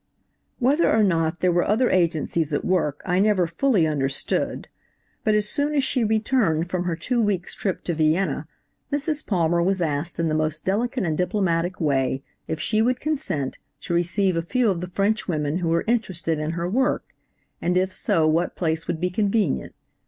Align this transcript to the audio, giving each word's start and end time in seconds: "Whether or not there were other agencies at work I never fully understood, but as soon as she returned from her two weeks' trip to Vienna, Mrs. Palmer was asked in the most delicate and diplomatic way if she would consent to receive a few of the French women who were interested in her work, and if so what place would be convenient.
"Whether 0.57 0.89
or 0.91 1.03
not 1.03 1.41
there 1.41 1.51
were 1.51 1.63
other 1.67 1.91
agencies 1.91 2.51
at 2.55 2.65
work 2.65 3.03
I 3.05 3.19
never 3.19 3.45
fully 3.45 3.85
understood, 3.85 4.67
but 5.23 5.35
as 5.35 5.47
soon 5.47 5.75
as 5.75 5.83
she 5.83 6.03
returned 6.03 6.71
from 6.71 6.85
her 6.85 6.95
two 6.95 7.21
weeks' 7.21 7.53
trip 7.53 7.83
to 7.83 7.93
Vienna, 7.93 8.47
Mrs. 8.91 9.23
Palmer 9.23 9.61
was 9.61 9.79
asked 9.79 10.19
in 10.19 10.27
the 10.27 10.33
most 10.33 10.65
delicate 10.65 11.03
and 11.03 11.15
diplomatic 11.15 11.79
way 11.79 12.23
if 12.47 12.59
she 12.59 12.81
would 12.81 12.99
consent 12.99 13.59
to 13.81 13.93
receive 13.93 14.35
a 14.35 14.41
few 14.41 14.71
of 14.71 14.81
the 14.81 14.87
French 14.87 15.27
women 15.27 15.57
who 15.57 15.69
were 15.69 15.83
interested 15.85 16.39
in 16.39 16.53
her 16.53 16.67
work, 16.67 17.13
and 17.61 17.77
if 17.77 17.93
so 17.93 18.27
what 18.27 18.55
place 18.55 18.87
would 18.87 18.99
be 18.99 19.11
convenient. 19.11 19.75